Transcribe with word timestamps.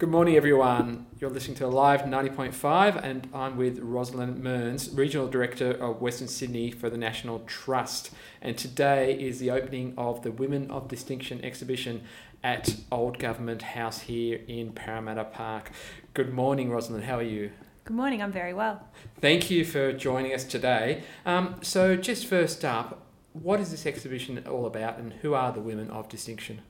Good 0.00 0.08
morning, 0.08 0.34
everyone. 0.34 1.04
You're 1.18 1.28
listening 1.28 1.58
to 1.58 1.66
Alive 1.66 2.04
90.5, 2.04 3.04
and 3.04 3.28
I'm 3.34 3.58
with 3.58 3.78
Rosalind 3.80 4.42
Mearns, 4.42 4.88
Regional 4.94 5.28
Director 5.28 5.72
of 5.72 6.00
Western 6.00 6.26
Sydney 6.26 6.70
for 6.70 6.88
the 6.88 6.96
National 6.96 7.40
Trust. 7.40 8.10
And 8.40 8.56
today 8.56 9.12
is 9.12 9.40
the 9.40 9.50
opening 9.50 9.92
of 9.98 10.22
the 10.22 10.30
Women 10.30 10.70
of 10.70 10.88
Distinction 10.88 11.44
exhibition 11.44 12.04
at 12.42 12.76
Old 12.90 13.18
Government 13.18 13.60
House 13.60 14.00
here 14.00 14.40
in 14.48 14.72
Parramatta 14.72 15.24
Park. 15.24 15.70
Good 16.14 16.32
morning, 16.32 16.70
Rosalind. 16.70 17.04
How 17.04 17.18
are 17.18 17.22
you? 17.22 17.50
Good 17.84 17.94
morning, 17.94 18.22
I'm 18.22 18.32
very 18.32 18.54
well. 18.54 18.88
Thank 19.20 19.50
you 19.50 19.66
for 19.66 19.92
joining 19.92 20.32
us 20.32 20.44
today. 20.44 21.02
Um, 21.26 21.56
so, 21.60 21.94
just 21.96 22.24
first 22.24 22.64
up, 22.64 23.02
what 23.34 23.60
is 23.60 23.70
this 23.70 23.84
exhibition 23.84 24.42
all 24.48 24.64
about, 24.64 24.96
and 24.96 25.12
who 25.12 25.34
are 25.34 25.52
the 25.52 25.60
Women 25.60 25.90
of 25.90 26.08
Distinction? 26.08 26.62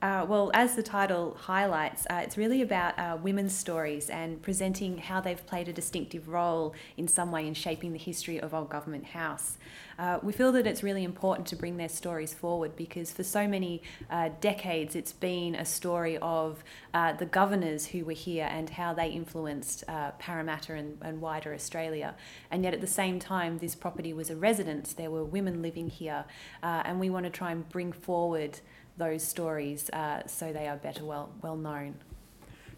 Uh, 0.00 0.24
well, 0.28 0.48
as 0.54 0.76
the 0.76 0.82
title 0.82 1.36
highlights, 1.40 2.06
uh, 2.08 2.20
it's 2.22 2.38
really 2.38 2.62
about 2.62 2.96
uh, 3.00 3.18
women's 3.20 3.52
stories 3.52 4.08
and 4.10 4.40
presenting 4.40 4.96
how 4.96 5.20
they've 5.20 5.44
played 5.44 5.66
a 5.66 5.72
distinctive 5.72 6.28
role 6.28 6.72
in 6.96 7.08
some 7.08 7.32
way 7.32 7.44
in 7.44 7.52
shaping 7.52 7.92
the 7.92 7.98
history 7.98 8.40
of 8.40 8.54
Old 8.54 8.68
Government 8.70 9.06
House. 9.06 9.58
Uh, 9.98 10.20
we 10.22 10.32
feel 10.32 10.52
that 10.52 10.68
it's 10.68 10.84
really 10.84 11.02
important 11.02 11.48
to 11.48 11.56
bring 11.56 11.78
their 11.78 11.88
stories 11.88 12.32
forward 12.32 12.76
because 12.76 13.10
for 13.10 13.24
so 13.24 13.48
many 13.48 13.82
uh, 14.08 14.28
decades 14.40 14.94
it's 14.94 15.12
been 15.12 15.56
a 15.56 15.64
story 15.64 16.16
of 16.18 16.62
uh, 16.94 17.12
the 17.14 17.26
governors 17.26 17.86
who 17.86 18.04
were 18.04 18.12
here 18.12 18.48
and 18.52 18.70
how 18.70 18.94
they 18.94 19.08
influenced 19.08 19.82
Parramatta 20.20 20.74
and, 20.74 20.96
and 21.02 21.20
wider 21.20 21.52
Australia. 21.52 22.14
And 22.52 22.62
yet 22.62 22.72
at 22.72 22.80
the 22.80 22.86
same 22.86 23.18
time, 23.18 23.58
this 23.58 23.74
property 23.74 24.12
was 24.12 24.30
a 24.30 24.36
residence, 24.36 24.92
there 24.92 25.10
were 25.10 25.24
women 25.24 25.60
living 25.60 25.88
here, 25.90 26.24
and 26.62 27.00
we 27.00 27.10
want 27.10 27.24
to 27.24 27.30
try 27.30 27.50
and 27.50 27.68
bring 27.68 27.90
forward 27.90 28.60
those 28.98 29.22
stories 29.22 29.88
uh, 29.90 30.26
so 30.26 30.52
they 30.52 30.68
are 30.68 30.76
better 30.76 31.04
well 31.04 31.30
well 31.42 31.56
known. 31.56 31.94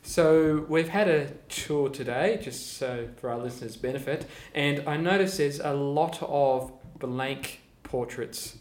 So 0.03 0.65
we've 0.69 0.89
had 0.89 1.09
a 1.09 1.31
tour 1.49 1.91
today, 1.91 2.39
just 2.43 2.79
so 2.79 3.09
for 3.17 3.29
our 3.29 3.39
listeners' 3.39 3.77
benefit, 3.77 4.27
and 4.55 4.89
I 4.89 4.97
notice 4.97 5.37
there's 5.37 5.61
a 5.61 5.75
lot 5.75 6.23
of 6.23 6.73
blank 6.99 7.61
portraits, 7.83 8.57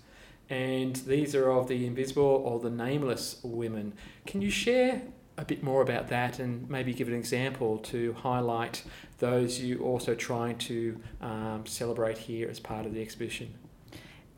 and 0.49 0.97
these 0.97 1.35
are 1.35 1.49
of 1.49 1.69
the 1.69 1.85
invisible 1.85 2.23
or 2.23 2.59
the 2.59 2.69
nameless 2.69 3.39
women. 3.41 3.93
Can 4.25 4.41
you 4.41 4.49
share 4.49 5.01
a 5.37 5.45
bit 5.45 5.63
more 5.63 5.81
about 5.81 6.09
that 6.09 6.39
and 6.39 6.69
maybe 6.69 6.93
give 6.93 7.07
an 7.07 7.13
example 7.13 7.77
to 7.77 8.11
highlight 8.13 8.83
those 9.19 9.61
you 9.61 9.79
also 9.79 10.13
trying 10.13 10.57
to 10.57 10.99
um, 11.21 11.65
celebrate 11.65 12.17
here 12.17 12.49
as 12.49 12.59
part 12.59 12.85
of 12.85 12.93
the 12.93 13.01
exhibition? 13.01 13.53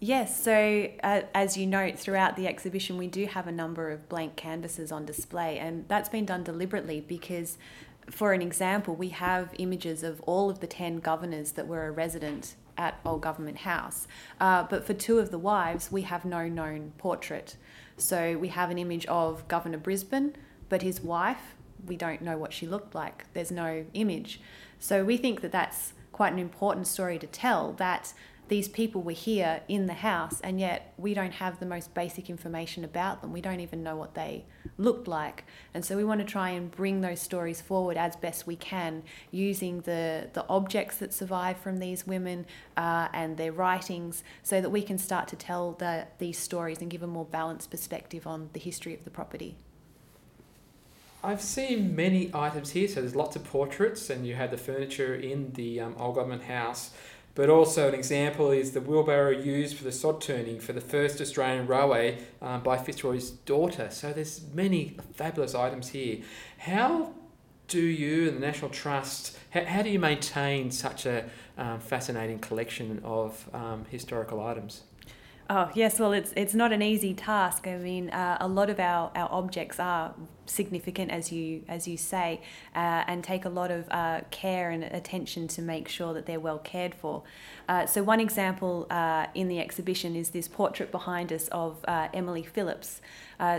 Yes, 0.03 0.43
so 0.43 0.89
uh, 1.03 1.21
as 1.35 1.57
you 1.57 1.67
note, 1.67 1.99
throughout 1.99 2.35
the 2.35 2.47
exhibition, 2.47 2.97
we 2.97 3.05
do 3.05 3.27
have 3.27 3.45
a 3.45 3.51
number 3.51 3.91
of 3.91 4.09
blank 4.09 4.35
canvases 4.35 4.91
on 4.91 5.05
display, 5.05 5.59
and 5.59 5.85
that's 5.87 6.09
been 6.09 6.25
done 6.25 6.43
deliberately 6.43 7.01
because, 7.01 7.59
for 8.09 8.33
an 8.33 8.41
example, 8.41 8.95
we 8.95 9.09
have 9.09 9.53
images 9.59 10.01
of 10.01 10.19
all 10.21 10.49
of 10.49 10.59
the 10.59 10.65
10 10.65 11.01
governors 11.01 11.51
that 11.51 11.67
were 11.67 11.85
a 11.85 11.91
resident 11.91 12.55
at 12.79 12.99
Old 13.05 13.21
Government 13.21 13.59
House. 13.59 14.07
Uh, 14.39 14.63
but 14.63 14.87
for 14.87 14.95
two 14.95 15.19
of 15.19 15.29
the 15.29 15.37
wives, 15.37 15.91
we 15.91 16.01
have 16.01 16.25
no 16.25 16.47
known 16.47 16.93
portrait. 16.97 17.55
So 17.95 18.39
we 18.39 18.47
have 18.47 18.71
an 18.71 18.79
image 18.79 19.05
of 19.05 19.47
Governor 19.47 19.77
Brisbane, 19.77 20.35
but 20.67 20.81
his 20.81 21.01
wife, 21.01 21.53
we 21.85 21.95
don't 21.95 22.23
know 22.23 22.39
what 22.39 22.53
she 22.53 22.65
looked 22.65 22.95
like. 22.95 23.31
There's 23.33 23.51
no 23.51 23.85
image. 23.93 24.41
So 24.79 25.03
we 25.03 25.17
think 25.17 25.41
that 25.41 25.51
that's 25.51 25.93
quite 26.11 26.33
an 26.33 26.39
important 26.39 26.87
story 26.87 27.19
to 27.19 27.27
tell 27.27 27.73
that 27.73 28.13
these 28.51 28.67
people 28.67 29.01
were 29.01 29.13
here 29.13 29.61
in 29.69 29.87
the 29.87 29.93
house 29.93 30.41
and 30.41 30.59
yet 30.59 30.93
we 30.97 31.13
don't 31.13 31.31
have 31.31 31.61
the 31.61 31.65
most 31.65 31.93
basic 31.93 32.29
information 32.29 32.83
about 32.83 33.21
them. 33.21 33.31
We 33.31 33.39
don't 33.39 33.61
even 33.61 33.81
know 33.81 33.95
what 33.95 34.13
they 34.13 34.43
looked 34.77 35.07
like. 35.07 35.45
And 35.73 35.85
so 35.85 35.95
we 35.95 36.03
want 36.03 36.19
to 36.19 36.25
try 36.25 36.49
and 36.49 36.69
bring 36.69 36.99
those 36.99 37.21
stories 37.21 37.61
forward 37.61 37.95
as 37.95 38.17
best 38.17 38.45
we 38.45 38.57
can 38.57 39.03
using 39.31 39.79
the, 39.79 40.27
the 40.33 40.45
objects 40.49 40.97
that 40.97 41.13
survive 41.13 41.59
from 41.59 41.77
these 41.77 42.05
women 42.05 42.45
uh, 42.75 43.07
and 43.13 43.37
their 43.37 43.53
writings 43.53 44.21
so 44.43 44.59
that 44.59 44.69
we 44.69 44.81
can 44.81 44.97
start 44.97 45.29
to 45.29 45.37
tell 45.37 45.71
the, 45.71 46.07
these 46.17 46.37
stories 46.37 46.81
and 46.81 46.91
give 46.91 47.03
a 47.03 47.07
more 47.07 47.23
balanced 47.23 47.71
perspective 47.71 48.27
on 48.27 48.49
the 48.51 48.59
history 48.59 48.93
of 48.93 49.05
the 49.05 49.09
property. 49.09 49.55
I've 51.23 51.41
seen 51.41 51.95
many 51.95 52.31
items 52.33 52.71
here, 52.71 52.89
so 52.89 52.99
there's 52.99 53.15
lots 53.15 53.35
of 53.37 53.45
portraits, 53.45 54.09
and 54.09 54.25
you 54.25 54.33
had 54.33 54.51
the 54.51 54.57
furniture 54.57 55.15
in 55.15 55.53
the 55.53 55.79
um, 55.79 55.95
old 55.97 56.15
government 56.15 56.43
house. 56.43 56.89
But 57.33 57.49
also 57.49 57.87
an 57.87 57.93
example 57.93 58.51
is 58.51 58.71
the 58.71 58.81
wheelbarrow 58.81 59.31
used 59.31 59.77
for 59.77 59.83
the 59.83 59.91
sod 59.91 60.21
turning 60.21 60.59
for 60.59 60.73
the 60.73 60.81
first 60.81 61.21
Australian 61.21 61.65
railway 61.65 62.17
um, 62.41 62.61
by 62.61 62.77
Fitzroy's 62.77 63.31
daughter. 63.31 63.89
So 63.89 64.11
there's 64.11 64.41
many 64.53 64.97
fabulous 65.15 65.55
items 65.55 65.89
here. 65.89 66.19
How 66.57 67.13
do 67.67 67.79
you 67.79 68.27
and 68.27 68.35
the 68.35 68.41
National 68.41 68.69
Trust, 68.69 69.37
how, 69.51 69.63
how 69.63 69.81
do 69.81 69.89
you 69.89 69.99
maintain 69.99 70.71
such 70.71 71.05
a 71.05 71.29
um, 71.57 71.79
fascinating 71.79 72.39
collection 72.39 73.01
of 73.05 73.49
um, 73.53 73.85
historical 73.89 74.45
items? 74.45 74.81
Oh 75.53 75.69
yes, 75.73 75.99
well 75.99 76.13
it's 76.13 76.31
it's 76.37 76.53
not 76.53 76.71
an 76.71 76.81
easy 76.81 77.13
task. 77.13 77.67
I 77.67 77.75
mean, 77.75 78.09
uh, 78.11 78.37
a 78.39 78.47
lot 78.47 78.69
of 78.69 78.79
our, 78.79 79.11
our 79.13 79.27
objects 79.29 79.81
are 79.81 80.13
significant, 80.45 81.11
as 81.11 81.29
you 81.29 81.63
as 81.67 81.89
you 81.89 81.97
say, 81.97 82.39
uh, 82.73 83.03
and 83.05 83.21
take 83.21 83.43
a 83.43 83.49
lot 83.49 83.69
of 83.69 83.85
uh, 83.91 84.21
care 84.31 84.69
and 84.69 84.81
attention 84.81 85.49
to 85.49 85.61
make 85.61 85.89
sure 85.89 86.13
that 86.13 86.25
they're 86.25 86.39
well 86.39 86.59
cared 86.59 86.95
for. 86.95 87.23
Uh, 87.67 87.85
so 87.85 88.01
one 88.01 88.21
example 88.21 88.87
uh, 88.89 89.27
in 89.35 89.49
the 89.49 89.59
exhibition 89.59 90.15
is 90.15 90.29
this 90.29 90.47
portrait 90.47 90.89
behind 90.89 91.33
us 91.33 91.49
of 91.49 91.83
uh, 91.85 92.07
Emily 92.13 92.43
Phillips. 92.43 93.01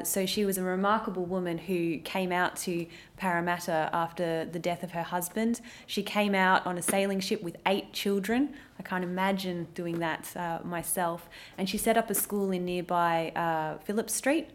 so 0.04 0.24
she 0.24 0.46
was 0.46 0.56
a 0.56 0.62
remarkable 0.62 1.26
woman 1.26 1.58
who 1.58 1.98
came 1.98 2.32
out 2.32 2.56
to 2.56 2.86
Parramatta 3.18 3.90
after 3.92 4.46
the 4.46 4.58
death 4.58 4.82
of 4.82 4.92
her 4.92 5.02
husband. 5.02 5.60
She 5.86 6.02
came 6.02 6.34
out 6.34 6.66
on 6.66 6.78
a 6.78 6.82
sailing 6.82 7.20
ship 7.20 7.42
with 7.42 7.56
eight 7.66 7.92
children. 7.92 8.54
I 8.82 8.88
can't 8.88 9.04
imagine 9.04 9.68
doing 9.74 10.00
that 10.00 10.36
uh, 10.36 10.58
myself. 10.64 11.28
And 11.56 11.68
she 11.68 11.78
set 11.78 11.96
up 11.96 12.10
a 12.10 12.14
school 12.14 12.50
in 12.50 12.64
nearby 12.64 13.30
uh, 13.36 13.78
Phillips 13.78 14.12
Street. 14.12 14.50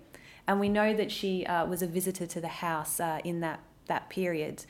And 0.47 0.59
we 0.59 0.67
know 0.67 0.93
that 0.93 1.11
she 1.11 1.45
uh, 1.45 1.65
was 1.65 1.81
a 1.81 1.87
visitor 1.87 2.27
to 2.27 2.41
the 2.41 2.49
house 2.49 2.99
uh, 2.99 3.19
in 3.23 3.39
that, 3.39 3.61
that 3.87 4.09
period. 4.09 4.65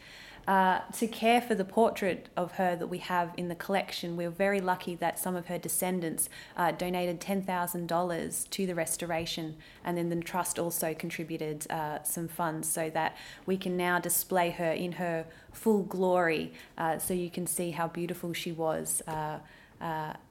Uh, 0.47 0.79
to 0.93 1.07
care 1.07 1.41
for 1.41 1.55
the 1.55 1.65
portrait 1.65 2.29
of 2.37 2.53
her 2.53 2.73
that 2.77 2.87
we 2.87 2.99
have 2.99 3.33
in 3.35 3.49
the 3.49 3.55
collection, 3.55 4.15
we 4.15 4.23
are 4.23 4.29
very 4.29 4.61
lucky 4.61 4.95
that 4.95 5.19
some 5.19 5.35
of 5.35 5.47
her 5.47 5.57
descendants 5.57 6.29
uh, 6.55 6.71
donated 6.71 7.19
$10,000 7.19 8.49
to 8.49 8.65
the 8.65 8.73
restoration, 8.73 9.57
and 9.83 9.97
then 9.97 10.07
the 10.07 10.15
trust 10.21 10.57
also 10.57 10.93
contributed 10.93 11.69
uh, 11.69 12.01
some 12.03 12.29
funds 12.29 12.69
so 12.69 12.89
that 12.89 13.17
we 13.45 13.57
can 13.57 13.75
now 13.75 13.99
display 13.99 14.49
her 14.51 14.71
in 14.71 14.93
her 14.93 15.25
full 15.51 15.83
glory 15.83 16.53
uh, 16.77 16.97
so 16.97 17.13
you 17.13 17.29
can 17.29 17.45
see 17.45 17.71
how 17.71 17.87
beautiful 17.89 18.31
she 18.31 18.53
was 18.53 19.01
uh, 19.07 19.39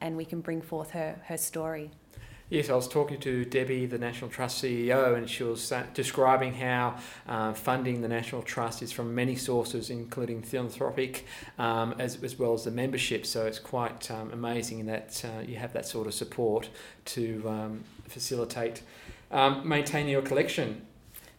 and 0.01 0.17
we 0.17 0.25
can 0.25 0.41
bring 0.41 0.63
forth 0.63 0.93
her, 0.93 1.21
her 1.27 1.37
story. 1.37 1.91
Yes, 2.49 2.71
I 2.71 2.77
was 2.77 2.87
talking 2.87 3.19
to 3.21 3.45
Debbie, 3.45 3.87
the 3.87 3.99
National 3.99 4.31
Trust 4.31 4.63
CEO, 4.63 5.17
and 5.17 5.29
she 5.29 5.43
was 5.43 5.73
describing 5.95 6.55
how 6.55 6.97
uh, 7.27 7.53
funding 7.53 8.03
the 8.03 8.09
National 8.09 8.41
Trust 8.41 8.83
is 8.83 8.93
from 8.93 9.13
many 9.17 9.35
sources, 9.35 9.91
including 9.91 10.43
philanthropic, 10.43 11.27
um, 11.59 11.97
as, 11.99 12.23
as 12.23 12.39
well 12.39 12.55
as 12.55 12.63
the 12.63 12.71
membership. 12.71 13.27
So 13.27 13.47
it's 13.47 13.59
quite 13.59 14.09
um, 14.13 14.31
amazing 14.31 14.87
that 14.87 15.25
uh, 15.25 15.41
you 15.41 15.57
have 15.57 15.73
that 15.73 15.87
sort 15.87 16.07
of 16.07 16.15
support 16.15 16.69
to 17.07 17.43
um, 17.49 17.85
facilitate 18.07 18.83
um, 19.33 19.69
maintaining 19.69 20.13
your 20.13 20.23
collection. 20.23 20.83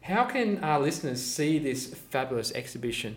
How 0.02 0.26
can 0.26 0.62
our 0.62 0.82
listeners 0.82 1.24
see 1.24 1.58
this 1.58 1.86
fabulous 1.86 2.52
exhibition? 2.52 3.16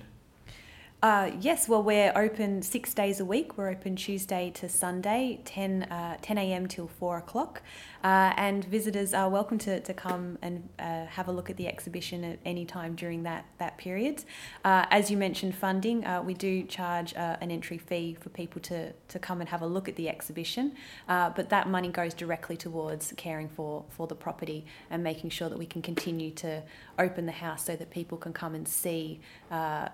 Uh, 1.03 1.31
yes, 1.41 1.67
well, 1.67 1.83
we're 1.83 2.13
open 2.15 2.61
six 2.61 2.93
days 2.93 3.21
a 3.21 3.25
week. 3.25 3.57
We're 3.57 3.71
open 3.71 3.97
Tuesday 3.97 4.51
to 4.57 4.69
Sunday, 4.69 5.41
10, 5.47 5.85
uh, 5.85 6.19
10 6.21 6.37
a.m. 6.37 6.69
till 6.69 6.89
4 6.89 7.17
o'clock. 7.17 7.63
Uh, 8.03 8.33
and 8.37 8.65
visitors 8.65 9.13
are 9.13 9.29
welcome 9.29 9.59
to, 9.59 9.79
to 9.81 9.93
come 9.93 10.39
and 10.41 10.67
uh, 10.79 11.05
have 11.07 11.29
a 11.29 11.33
look 11.33 11.51
at 11.51 11.57
the 11.59 11.69
exhibition 11.69 12.25
at 12.25 12.39
any 12.47 12.65
time 12.65 12.95
during 12.95 13.23
that, 13.25 13.45
that 13.59 13.77
period. 13.77 14.25
Uh, 14.65 14.87
as 14.91 15.11
you 15.11 15.17
mentioned, 15.19 15.55
funding, 15.55 16.05
uh, 16.07 16.23
we 16.23 16.33
do 16.33 16.63
charge 16.65 17.13
an 17.15 17.51
entry 17.51 17.77
fee 17.77 18.17
for 18.19 18.31
people 18.31 18.61
to, 18.63 18.93
to 19.09 19.19
come 19.19 19.41
and 19.41 19.51
have 19.51 19.61
a 19.61 19.67
look 19.67 19.89
at 19.89 19.97
the 19.97 20.09
exhibition. 20.09 20.75
but 21.07 21.51
that 21.51 21.69
money 21.69 21.89
goes 21.89 22.15
directly 22.15 22.57
towards 22.57 23.13
caring 23.17 23.49
for, 23.49 23.85
for 23.91 24.07
the 24.07 24.15
property 24.15 24.65
and 24.89 25.03
making 25.05 25.29
sure 25.29 25.49
that 25.49 25.59
we 25.59 25.67
can 25.67 25.83
continue 25.83 26.31
to 26.31 26.63
open 26.99 27.27
the 27.27 27.33
house 27.33 27.65
so 27.65 27.77
that 27.77 27.91
people 27.91 28.17
can 28.17 28.33
come 28.33 28.55
and 28.55 28.67
see 28.67 29.21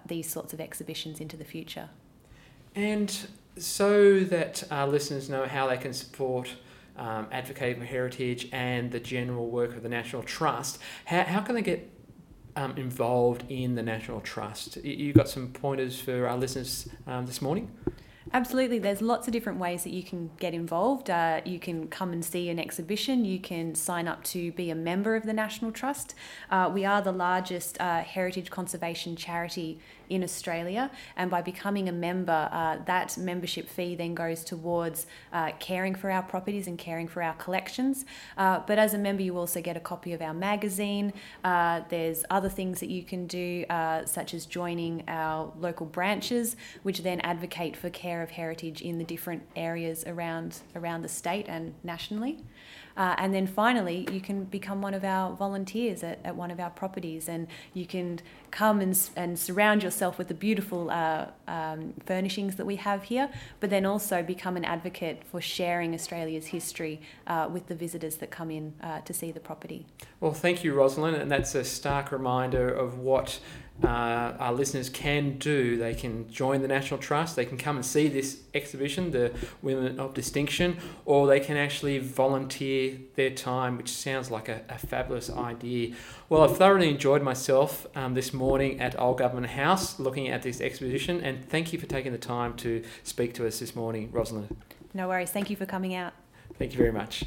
these 0.06 0.30
sorts 0.30 0.52
of 0.52 0.60
exhibitions 0.60 1.20
into 1.20 1.36
the 1.36 1.44
future. 1.44 1.88
And 2.76 3.26
so 3.58 4.20
that 4.20 4.62
our 4.70 4.86
listeners 4.86 5.28
know 5.28 5.46
how 5.46 5.66
they 5.66 5.78
can 5.78 5.92
support 5.92 6.56
um, 6.98 7.26
advocating 7.30 7.80
for 7.80 7.86
heritage 7.86 8.48
and 8.52 8.90
the 8.90 9.00
general 9.00 9.48
work 9.48 9.76
of 9.76 9.82
the 9.82 9.88
National 9.88 10.22
Trust, 10.22 10.78
how, 11.04 11.22
how 11.22 11.40
can 11.40 11.54
they 11.54 11.62
get 11.62 11.90
um, 12.56 12.76
involved 12.76 13.44
in 13.48 13.74
the 13.74 13.82
National 13.82 14.20
Trust? 14.20 14.76
You 14.84 15.12
got 15.12 15.28
some 15.28 15.52
pointers 15.52 16.00
for 16.00 16.26
our 16.26 16.36
listeners 16.36 16.88
um, 17.06 17.26
this 17.26 17.42
morning? 17.42 17.70
Absolutely. 18.32 18.80
There's 18.80 19.00
lots 19.00 19.28
of 19.28 19.32
different 19.32 19.60
ways 19.60 19.84
that 19.84 19.92
you 19.92 20.02
can 20.02 20.30
get 20.40 20.52
involved. 20.52 21.08
Uh, 21.08 21.40
you 21.44 21.60
can 21.60 21.86
come 21.86 22.12
and 22.12 22.24
see 22.24 22.48
an 22.48 22.58
exhibition. 22.58 23.24
You 23.24 23.38
can 23.38 23.74
sign 23.76 24.08
up 24.08 24.24
to 24.24 24.50
be 24.52 24.68
a 24.68 24.74
member 24.74 25.14
of 25.14 25.24
the 25.24 25.32
National 25.32 25.70
Trust. 25.70 26.14
Uh, 26.50 26.70
we 26.72 26.84
are 26.84 27.00
the 27.00 27.12
largest 27.12 27.80
uh, 27.80 28.02
heritage 28.02 28.50
conservation 28.50 29.14
charity 29.14 29.78
in 30.08 30.22
Australia, 30.22 30.88
and 31.16 31.32
by 31.32 31.42
becoming 31.42 31.88
a 31.88 31.92
member, 31.92 32.48
uh, 32.52 32.76
that 32.84 33.18
membership 33.18 33.68
fee 33.68 33.96
then 33.96 34.14
goes 34.14 34.44
towards 34.44 35.06
uh, 35.32 35.50
caring 35.58 35.96
for 35.96 36.12
our 36.12 36.22
properties 36.22 36.68
and 36.68 36.78
caring 36.78 37.08
for 37.08 37.24
our 37.24 37.34
collections. 37.34 38.04
Uh, 38.36 38.60
but 38.68 38.78
as 38.78 38.94
a 38.94 38.98
member, 38.98 39.22
you 39.22 39.36
also 39.36 39.60
get 39.60 39.76
a 39.76 39.80
copy 39.80 40.12
of 40.12 40.22
our 40.22 40.34
magazine. 40.34 41.12
there's 41.42 42.24
other 42.30 42.48
things 42.48 42.78
that 42.78 42.88
you 42.88 43.02
can 43.02 43.26
do, 43.26 43.64
such 44.04 44.32
as 44.34 44.46
joining 44.46 45.02
our 45.08 45.52
local 45.58 45.86
branches, 45.86 46.56
which 46.84 47.02
then 47.02 47.20
advocate 47.22 47.76
for 47.76 47.90
care 47.90 48.22
of 48.26 48.32
heritage 48.32 48.82
in 48.82 48.98
the 48.98 49.04
different 49.04 49.42
areas 49.54 50.04
around 50.06 50.58
around 50.74 51.02
the 51.02 51.08
state 51.22 51.46
and 51.48 51.74
nationally. 51.84 52.34
Uh, 52.96 53.14
and 53.18 53.34
then 53.34 53.46
finally, 53.46 54.08
you 54.10 54.20
can 54.20 54.44
become 54.44 54.80
one 54.80 54.94
of 54.94 55.04
our 55.04 55.36
volunteers 55.36 56.02
at, 56.02 56.18
at 56.24 56.34
one 56.34 56.50
of 56.50 56.58
our 56.58 56.70
properties 56.70 57.28
and 57.28 57.46
you 57.74 57.84
can 57.84 58.18
come 58.50 58.80
and, 58.80 58.98
and 59.16 59.38
surround 59.38 59.82
yourself 59.82 60.16
with 60.16 60.28
the 60.28 60.34
beautiful 60.34 60.90
uh, 60.90 61.26
um, 61.46 61.92
furnishings 62.06 62.56
that 62.56 62.64
we 62.64 62.76
have 62.76 63.04
here, 63.04 63.28
but 63.60 63.68
then 63.68 63.84
also 63.84 64.22
become 64.22 64.56
an 64.56 64.64
advocate 64.64 65.22
for 65.30 65.42
sharing 65.42 65.92
Australia's 65.92 66.46
history 66.46 67.00
uh, 67.26 67.48
with 67.52 67.66
the 67.66 67.74
visitors 67.74 68.16
that 68.16 68.30
come 68.30 68.50
in 68.50 68.72
uh, 68.82 69.00
to 69.02 69.12
see 69.12 69.30
the 69.30 69.40
property. 69.40 69.84
Well, 70.20 70.32
thank 70.32 70.64
you, 70.64 70.72
Rosalind, 70.72 71.16
and 71.16 71.30
that's 71.30 71.54
a 71.54 71.64
stark 71.64 72.10
reminder 72.10 72.66
of 72.66 72.98
what 72.98 73.40
uh, 73.82 74.32
our 74.38 74.52
listeners 74.52 74.88
can 74.88 75.38
do. 75.38 75.76
They 75.76 75.94
can 75.94 76.30
join 76.30 76.62
the 76.62 76.68
National 76.68 76.98
Trust, 76.98 77.36
they 77.36 77.44
can 77.44 77.58
come 77.58 77.76
and 77.76 77.84
see 77.84 78.08
this 78.08 78.40
exhibition, 78.54 79.10
the 79.10 79.32
Women 79.62 80.00
of 80.00 80.14
Distinction, 80.14 80.78
or 81.04 81.26
they 81.26 81.40
can 81.40 81.56
actually 81.56 81.98
volunteer 81.98 82.98
their 83.16 83.30
time, 83.30 83.76
which 83.76 83.90
sounds 83.90 84.30
like 84.30 84.48
a, 84.48 84.62
a 84.68 84.78
fabulous 84.78 85.28
idea. 85.30 85.94
Well, 86.28 86.42
I've 86.42 86.56
thoroughly 86.56 86.88
enjoyed 86.88 87.22
myself 87.22 87.86
um, 87.94 88.14
this 88.14 88.32
morning 88.32 88.80
at 88.80 88.98
Old 88.98 89.18
Government 89.18 89.52
House 89.52 90.00
looking 90.00 90.28
at 90.28 90.42
this 90.42 90.60
exhibition, 90.60 91.20
and 91.20 91.44
thank 91.44 91.72
you 91.72 91.78
for 91.78 91.86
taking 91.86 92.12
the 92.12 92.18
time 92.18 92.54
to 92.56 92.82
speak 93.04 93.34
to 93.34 93.46
us 93.46 93.58
this 93.58 93.76
morning, 93.76 94.10
Rosalind. 94.10 94.56
No 94.94 95.08
worries. 95.08 95.30
Thank 95.30 95.50
you 95.50 95.56
for 95.56 95.66
coming 95.66 95.94
out. 95.94 96.14
Thank 96.58 96.72
you 96.72 96.78
very 96.78 96.92
much. 96.92 97.26